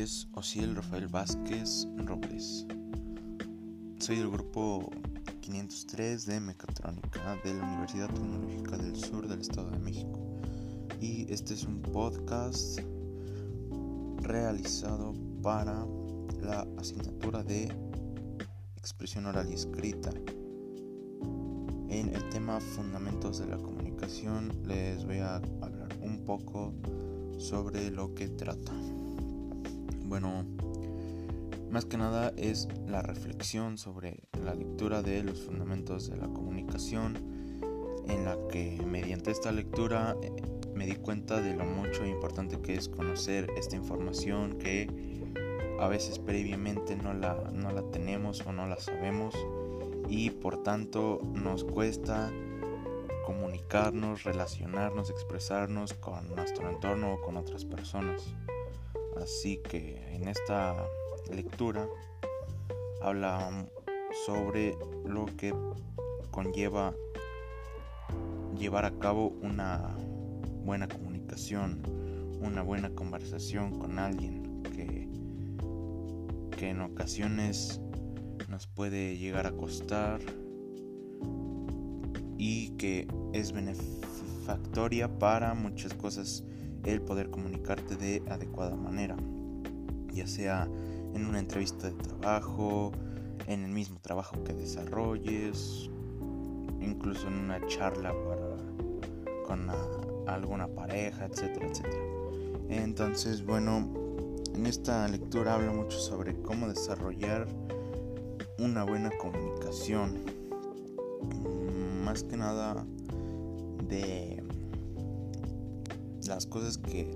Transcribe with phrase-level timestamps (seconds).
[0.00, 2.66] es Osiel Rafael Vázquez Robles.
[3.98, 4.90] Soy del grupo
[5.42, 10.18] 503 de Mecatrónica de la Universidad Tecnológica del Sur del Estado de México.
[11.02, 12.80] Y este es un podcast
[14.22, 15.84] realizado para
[16.40, 17.70] la asignatura de
[18.78, 20.12] expresión oral y escrita.
[21.90, 26.72] En el tema Fundamentos de la Comunicación les voy a hablar un poco
[27.36, 28.72] sobre lo que trata.
[30.10, 30.44] Bueno,
[31.70, 37.16] más que nada es la reflexión sobre la lectura de los fundamentos de la comunicación,
[38.08, 40.32] en la que mediante esta lectura eh,
[40.74, 44.88] me di cuenta de lo mucho importante que es conocer esta información que
[45.78, 49.32] a veces previamente no la, no la tenemos o no la sabemos
[50.08, 52.32] y por tanto nos cuesta
[53.24, 58.34] comunicarnos, relacionarnos, expresarnos con nuestro entorno o con otras personas.
[59.16, 60.74] Así que en esta
[61.30, 61.88] lectura
[63.02, 63.68] habla
[64.26, 65.54] sobre lo que
[66.30, 66.94] conlleva
[68.58, 69.96] llevar a cabo una
[70.64, 71.82] buena comunicación,
[72.40, 75.08] una buena conversación con alguien que,
[76.56, 77.80] que en ocasiones
[78.48, 80.20] nos puede llegar a costar
[82.36, 86.44] y que es benefactoria para muchas cosas
[86.84, 89.16] el poder comunicarte de adecuada manera,
[90.12, 90.68] ya sea
[91.14, 92.92] en una entrevista de trabajo,
[93.46, 95.90] en el mismo trabajo que desarrolles,
[96.80, 99.68] incluso en una charla para, con
[100.28, 102.04] alguna pareja, etcétera, etcétera.
[102.68, 103.88] Entonces, bueno,
[104.54, 107.46] en esta lectura hablo mucho sobre cómo desarrollar
[108.58, 110.18] una buena comunicación
[112.04, 112.84] más que nada
[113.88, 114.39] de
[116.30, 117.12] las cosas que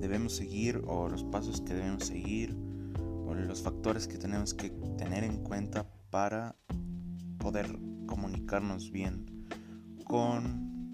[0.00, 2.56] debemos seguir o los pasos que debemos seguir
[3.24, 6.56] o los factores que tenemos que tener en cuenta para
[7.38, 9.24] poder comunicarnos bien
[10.04, 10.90] con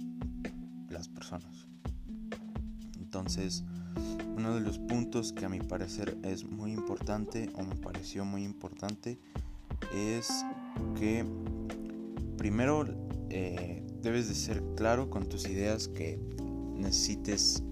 [0.90, 1.66] las personas.
[2.98, 3.64] Entonces,
[4.36, 8.44] uno de los puntos que a mi parecer es muy importante o me pareció muy
[8.44, 9.18] importante
[9.94, 10.28] es
[10.98, 11.24] que
[12.36, 12.84] primero
[13.30, 16.20] eh, debes de ser claro con tus ideas que
[16.82, 17.62] necesites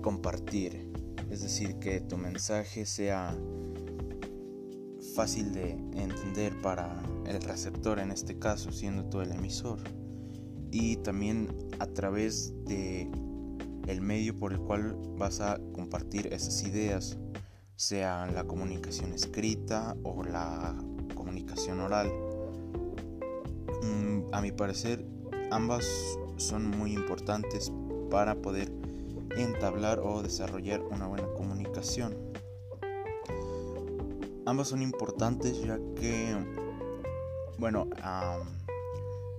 [0.00, 0.90] compartir.
[1.30, 3.36] Es decir, que tu mensaje sea
[5.14, 9.78] fácil de entender para el receptor, en este caso, siendo tú el emisor.
[10.70, 13.10] Y también a través de
[13.86, 17.18] el medio por el cual vas a compartir esas ideas,
[17.76, 20.76] sea la comunicación escrita o la
[21.14, 22.10] comunicación oral.
[23.82, 25.04] Mm, a mi parecer,
[25.50, 25.86] ambas
[26.36, 27.72] son muy importantes
[28.10, 28.70] para poder
[29.36, 32.16] entablar o desarrollar una buena comunicación.
[34.46, 36.34] Ambas son importantes ya que,
[37.58, 37.88] bueno,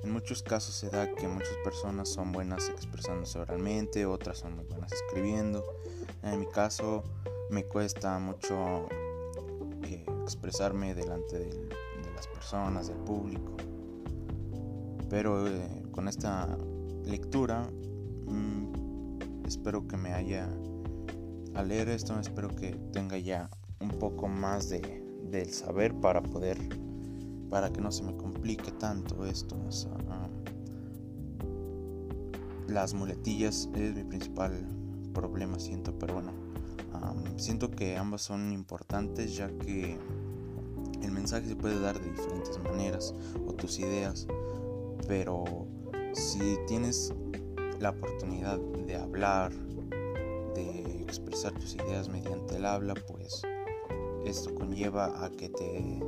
[0.04, 4.66] en muchos casos se da que muchas personas son buenas expresándose oralmente, otras son muy
[4.66, 5.64] buenas escribiendo.
[6.24, 7.04] En mi caso
[7.50, 8.88] me cuesta mucho
[9.84, 13.58] eh, expresarme delante de las personas, del público.
[15.10, 16.58] Pero eh, con esta
[17.04, 17.70] lectura
[18.28, 18.81] mm,
[19.52, 20.48] espero que me haya
[21.56, 23.50] al leer esto espero que tenga ya
[23.82, 26.58] un poco más de del saber para poder
[27.50, 29.58] para que no se me complique tanto esto
[32.70, 34.54] las muletillas es mi principal
[35.14, 36.32] problema siento pero bueno
[37.36, 39.98] siento que ambas son importantes ya que
[41.02, 43.14] el mensaje se puede dar de diferentes maneras
[43.46, 44.28] o tus ideas
[45.10, 45.68] pero
[46.14, 47.14] si tienes
[47.82, 49.52] la oportunidad de hablar,
[50.54, 53.42] de expresar tus ideas mediante el habla, pues
[54.24, 56.00] esto conlleva a que te,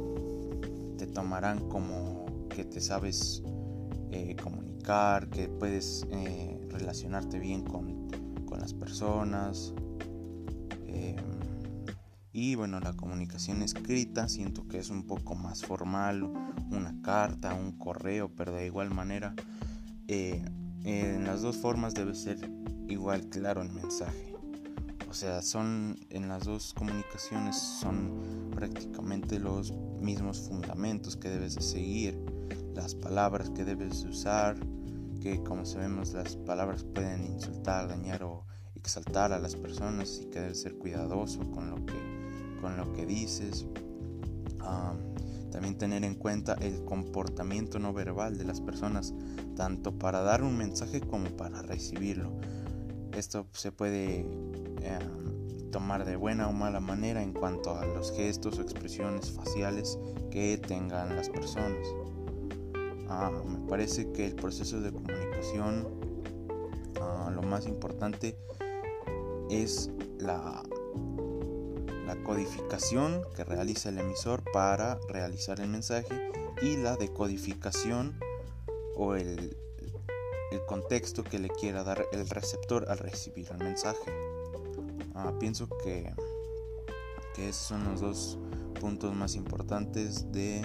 [0.98, 3.42] te tomarán como que te sabes
[4.12, 8.08] eh, comunicar, que puedes eh, relacionarte bien con,
[8.46, 9.74] con las personas.
[10.86, 11.18] Em,
[12.32, 16.24] y bueno, la comunicación escrita siento que es un poco más formal,
[16.72, 19.34] una carta, un correo, pero de igual manera
[20.08, 20.44] eh,
[20.84, 22.38] en las dos formas debe ser
[22.88, 24.34] igual claro el mensaje.
[25.10, 29.72] O sea, son en las dos comunicaciones son prácticamente los
[30.02, 32.20] mismos fundamentos que debes de seguir,
[32.74, 34.58] las palabras que debes de usar,
[35.22, 38.46] que como sabemos las palabras pueden insultar, dañar o
[38.76, 42.14] exaltar a las personas y que debes ser cuidadoso con lo que
[42.60, 43.68] con lo que dices.
[45.54, 49.14] También tener en cuenta el comportamiento no verbal de las personas,
[49.56, 52.34] tanto para dar un mensaje como para recibirlo.
[53.16, 54.22] Esto se puede
[54.82, 60.00] em, tomar de buena o mala manera en cuanto a los gestos o expresiones faciales
[60.32, 61.88] que tengan las personas.
[63.08, 65.88] Ah, me parece que el proceso de comunicación,
[67.00, 68.36] ah, lo más importante
[69.52, 70.64] es la,
[72.06, 76.30] la codificación que realiza el emisor para realizar el mensaje
[76.62, 78.20] y la decodificación
[78.96, 79.58] o el,
[80.52, 84.12] el contexto que le quiera dar el receptor al recibir el mensaje.
[85.16, 86.14] Ah, pienso que,
[87.36, 88.40] que esos son los dos
[88.80, 90.62] puntos más importantes de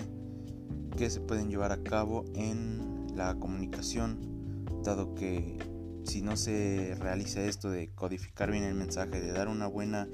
[0.96, 5.58] que se pueden llevar a cabo en la comunicación, dado que
[6.05, 10.08] si no se realiza esto de codificar bien el mensaje, de dar una buena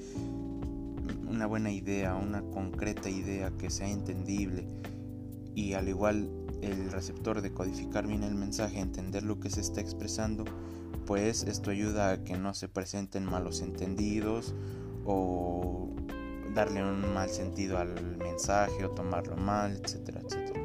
[1.29, 4.69] una buena idea, una concreta idea que sea entendible
[5.55, 6.31] y al igual
[6.63, 10.45] el receptor de codificar bien el mensaje, entender lo que se está expresando,
[11.07, 14.55] pues esto ayuda a que no se presenten malos entendidos
[15.05, 15.95] o
[16.55, 20.61] darle un mal sentido al mensaje o tomarlo mal, etcétera, etcétera.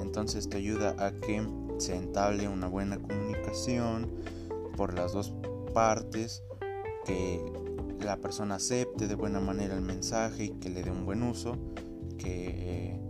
[0.00, 1.46] Entonces esto ayuda a que
[1.78, 4.10] se entable una buena comunicación
[4.76, 5.34] por las dos
[5.72, 6.42] partes,
[7.04, 7.40] que
[8.00, 11.56] la persona acepte de buena manera el mensaje y que le dé un buen uso,
[12.18, 13.00] que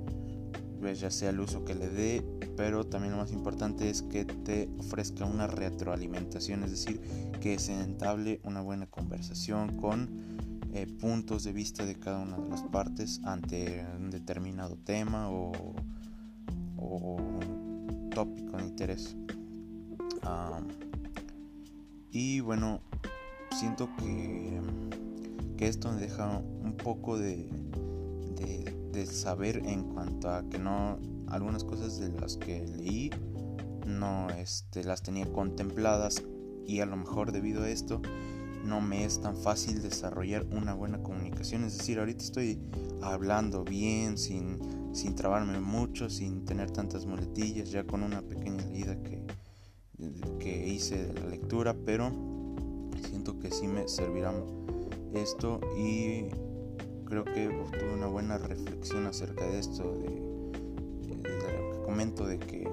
[0.84, 2.22] pues, ya sea el uso que le dé,
[2.58, 7.00] pero también lo más importante es que te ofrezca una retroalimentación, es decir,
[7.40, 10.10] que se entable una buena conversación con
[10.74, 15.52] eh, puntos de vista de cada una de las partes ante un determinado tema o,
[18.14, 19.16] tópico de interés.
[22.10, 22.82] y bueno,
[23.64, 24.60] siento que,
[25.56, 27.48] que esto me deja un poco de
[28.94, 33.10] de saber en cuanto a que no algunas cosas de las que leí
[33.86, 36.22] no este, las tenía contempladas
[36.66, 38.00] y a lo mejor debido a esto
[38.64, 41.64] no me es tan fácil desarrollar una buena comunicación.
[41.64, 42.58] Es decir, ahorita estoy
[43.02, 44.58] hablando bien, sin,
[44.94, 49.22] sin trabarme mucho, sin tener tantas muletillas, ya con una pequeña leída que,
[50.38, 52.10] que hice de la lectura, pero
[53.04, 54.32] siento que sí me servirá
[55.14, 56.26] esto y
[57.06, 57.48] creo que
[57.78, 60.34] tuve una buena reflexión acerca de esto, de,
[61.16, 62.68] lo que comento de que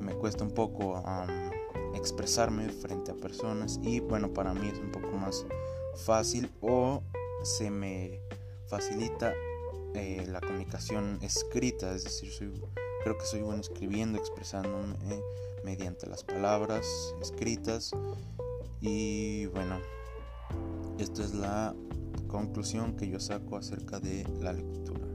[0.00, 1.02] me cuesta un poco
[1.94, 5.44] expresarme frente a personas y bueno, para mí es un poco más
[5.96, 7.02] fácil o
[7.42, 8.20] se me
[8.66, 9.32] facilita
[9.94, 12.30] eh, la comunicación escrita, es decir,
[13.02, 14.96] creo que soy bueno escribiendo, expresándome
[15.64, 17.90] mediante las palabras escritas
[18.80, 19.78] y bueno,
[20.98, 21.74] esta es la
[22.28, 25.06] conclusión que yo saco acerca de la lectura.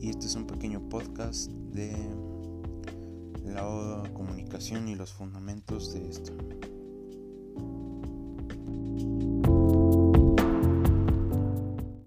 [0.00, 1.92] Y este es un pequeño podcast de
[3.44, 6.32] la comunicación y los fundamentos de esto.